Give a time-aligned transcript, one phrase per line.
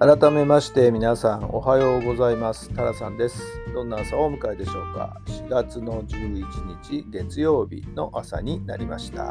[0.00, 2.72] 改めまして皆さんおはようございます。
[2.74, 3.42] タラさんです。
[3.74, 9.30] どんな朝をお迎えでしょうか？4月の11日月曜日の朝になりました。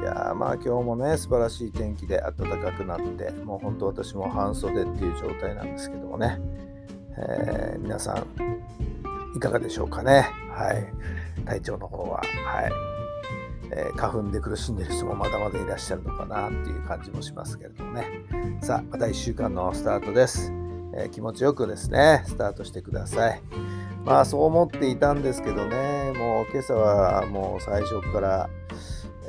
[0.00, 6.38] いやまあ今日もね素晴らしい天気で暖かくなってもう本当私も半袖っていう状態なんですけどもね、
[7.18, 10.30] えー、皆さんいかがでしょうかね？
[10.52, 10.86] はい。
[11.44, 12.22] 体調の方は。
[12.46, 12.72] はい。
[13.74, 18.06] えー、花粉で苦しんでる人もまだまだいらっしゃるのかなっていう感じもしますけれどもね。
[18.60, 20.52] さあまた1週間のスタートです、
[20.94, 23.42] えー、気持ちよくですねスタートしてください。
[24.04, 28.50] まあそう思っていたんですけどねもう今朝はもう最初から、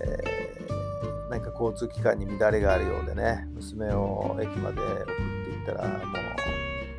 [0.04, 5.12] えー、何か交通機関に乱れがあるようでね娘を駅まで送って
[5.52, 6.00] いったらもう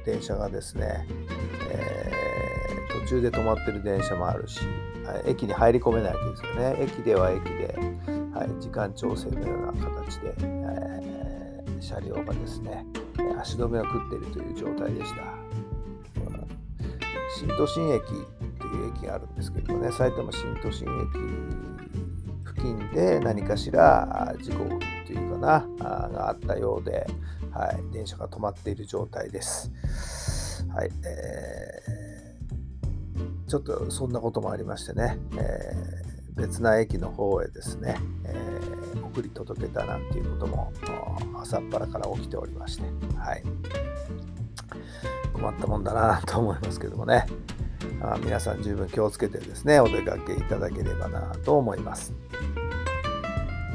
[0.07, 1.07] 電車がですね、
[1.71, 2.04] えー、
[3.01, 4.61] 途中で止まってる電車もあるし
[5.05, 6.77] はい、駅に入り込めないわけですよね。
[6.81, 7.77] 駅では駅で、
[8.33, 12.87] はい、時間調整のような形で、えー、車両がですね、
[13.39, 15.23] 足止めを食っているという状態でした。
[17.37, 20.87] 新都心駅という駅があるんですけどもね、埼玉新都心
[22.45, 24.65] 駅付近で何かしら事故
[25.05, 27.07] というかな、があったようで、
[27.51, 29.71] はい、電車が止まっている状態です。
[30.73, 32.04] はい、えー
[33.55, 40.73] ちょっとそんなこともありましてね、えー、別な駅の方へですね、えー、送り届けたなんていうことも
[41.41, 42.83] 朝っぱらから起きておりまして、
[43.17, 43.45] はい、
[45.33, 47.27] 困ったもんだなと思いますけどもね、
[48.03, 52.13] あ皆さん十分気をつけてですねお出かけいただければなと思います。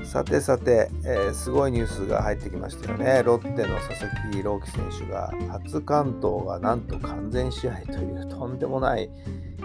[0.03, 3.21] さてさて、えー、すごいニュースが入ってきましたよね。
[3.23, 9.09] ロッテの佐々木朗希選手が初完投がなんと完全試合というとんでもない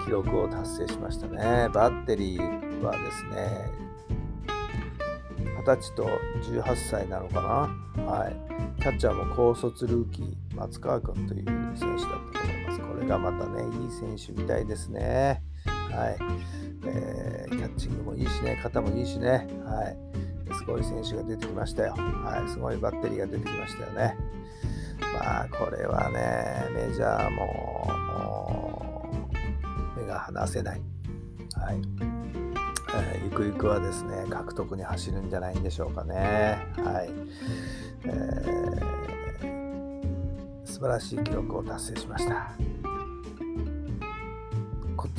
[0.04, 1.68] 記録を達成しましたね。
[1.72, 3.70] バッテリーはですね、
[5.38, 6.06] 20歳と
[6.42, 7.40] 18歳なのか
[7.96, 8.04] な？
[8.04, 8.36] はい。
[8.80, 11.44] キャッチャーも高卒ルーキー、松川君という
[11.74, 12.80] 選手だったと思います。
[12.80, 15.42] これがまたね、いい選手みたいですね。
[15.64, 16.18] はい。
[16.86, 19.48] えー、キャッチングもいいしね、肩もいいしね。
[19.64, 19.96] はい。
[20.54, 21.94] すごい選手が出てきましたよ。
[21.94, 24.18] はい、すごいバッテリーが出てきましたよね。
[25.14, 28.83] まあ、これはね、メジャーも
[30.04, 30.80] 目が離せない。
[31.54, 31.80] はい。
[32.96, 36.58] えー、ゆくゆくはですね、獲得に走るんじゃないんでしょうかね。
[36.76, 37.10] はい。
[38.04, 42.52] えー、素晴らしい記録を達成しました。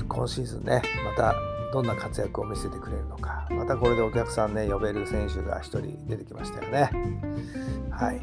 [0.07, 1.35] 今シーズンね、また
[1.73, 6.89] どんな活躍を見せてくれるのかまたこれでお客さんね呼べる選手が1人出てきましたよね
[7.91, 8.21] はい、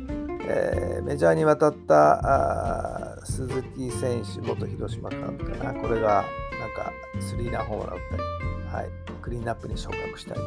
[0.49, 6.25] えー、メジャーに渡った鈴木選手元広島監督かなこれが
[6.63, 8.23] なんかスリーランホームラン打ったり、
[8.69, 8.91] はい、
[9.21, 10.47] クリーンナップに昇格したりと、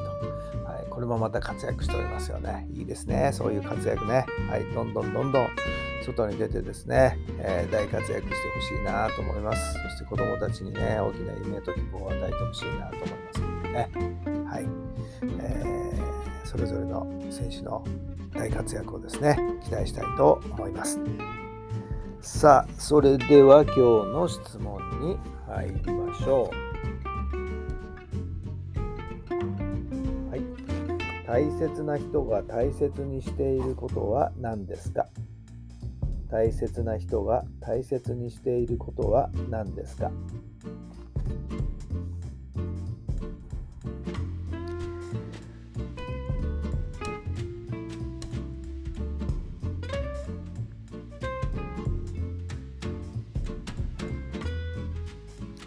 [0.64, 5.48] はい、これもまた活躍しておりますよねいいですねそういう活躍ね、はい、どんどんどんどん
[6.06, 9.74] 外に出てですね、えー、大活躍してほしいなと思います。
[9.74, 13.90] そして子供たちにね、大きな夢と希望を与えてほしいなと思いますのでね。
[14.48, 14.66] はい。
[15.40, 17.84] えー、それぞれの選手の
[18.34, 21.00] 大活躍をですね、期待したいと思います。
[22.22, 25.18] さあ、それでは今日の質問に
[25.56, 26.56] 入りましょう。
[30.30, 30.42] はい。
[31.26, 35.08] 大切な人が大切にしていることは何ですか？
[36.30, 40.12] 大切な人が大切にしていることは何ですか？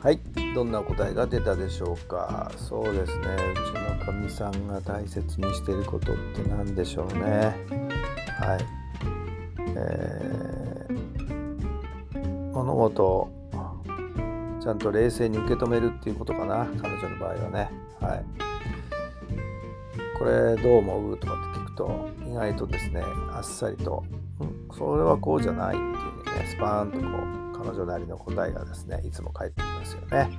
[0.00, 0.21] はい、
[0.55, 2.50] どんな答えが出たでしょうか？
[2.56, 7.56] そうですね、うちのかみさんが大切にしてることって何でしょうね。
[8.41, 8.65] はい。
[9.81, 12.19] えー、
[12.53, 13.31] 物事を
[14.61, 18.25] ちゃんと冷静に受け止めるっていうことかな彼女の場合はねはい
[20.19, 21.19] これどう思う？
[21.19, 24.05] とかって聞くと意外とですねあっさりと、
[24.41, 30.38] うん、それはこうじゃないっていうねスパーンとこう彼女なりの答えがですねいつも返ってきますよね。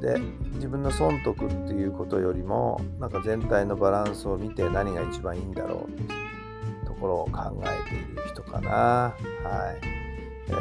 [0.00, 0.18] で
[0.54, 8.70] 自分の損得っていうことよりもなんか全体のバランスを見て何が一番いいんだろうっていうところを考えている人かな。
[8.70, 9.14] は
[9.72, 10.00] い
[10.48, 10.52] え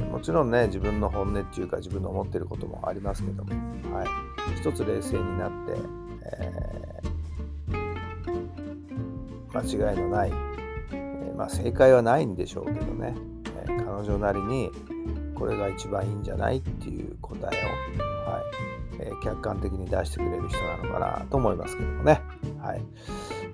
[0.00, 3.52] ー、もちろんね自分の本音っていうか自分の思ってることもありますけども、
[3.94, 4.06] はい、
[4.58, 5.74] 一つ冷静になって、
[6.22, 10.32] えー、間違いのない、
[10.92, 13.14] えー、まあ、正解はないんでしょうけどね、
[13.44, 14.70] え彼女なりに
[15.38, 17.64] これが一番いいんじゃないっていう答え
[18.26, 22.20] を、はいえ客観的に出してくれる人なのかなと思いますけどもね。
[22.60, 22.82] はい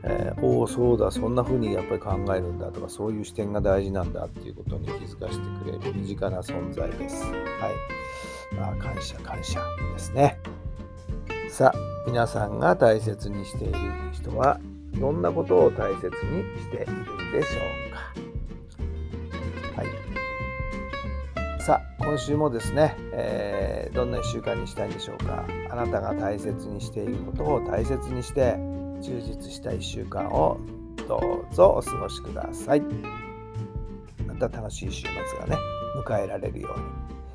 [0.05, 7.25] えー、おおそうだそんな風にやっぱり考えるんだとかそういう視点が大事なんだっていうことに気づかせてくれる身近な存在です。
[7.25, 8.55] はい。
[8.55, 9.61] まあ感謝感謝
[9.93, 10.38] ですね。
[11.50, 13.78] さあ皆さんが大切にしている
[14.12, 14.58] 人は
[14.99, 16.11] どんなことを大切に
[16.61, 16.87] している
[17.32, 17.58] でしょ
[17.90, 19.81] うか。
[19.81, 20.12] はい。
[21.64, 25.44] さあ今週もですね、えー、どんな1週間にしたいんでしょうか。
[25.70, 28.56] あなたが大切にしていることを大切にして
[29.00, 30.59] 充実した1週間を
[31.06, 32.82] どうぞお過ごしください。
[34.26, 35.56] また楽しい週末がね、
[36.05, 36.75] 迎えられるよ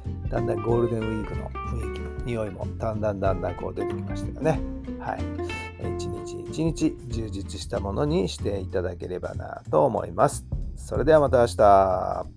[0.05, 4.59] うに、だんだんゴールデンウィークの雰囲気の匂いもだんだんだんだんこう出てきましたよね。
[4.99, 5.19] はい。
[5.95, 10.45] 一日一日充実したものにしていただければなと思います。
[10.75, 12.36] それではまた明日。